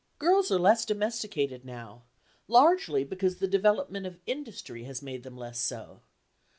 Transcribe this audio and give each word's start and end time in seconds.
Girls 0.17 0.49
are 0.51 0.57
less 0.57 0.83
domesticated 0.83 1.63
now, 1.63 2.01
largely 2.47 3.03
because 3.03 3.35
the 3.35 3.47
development 3.47 4.07
of 4.07 4.17
industry 4.25 4.85
has 4.85 5.03
made 5.03 5.21
them 5.21 5.37
less 5.37 5.59
so. 5.59 6.01